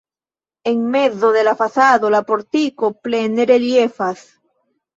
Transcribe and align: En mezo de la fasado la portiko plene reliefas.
En 0.63 0.87
mezo 0.89 1.31
de 1.35 1.43
la 1.47 1.53
fasado 1.61 2.11
la 2.15 2.23
portiko 2.31 2.91
plene 3.07 3.49
reliefas. 3.55 4.27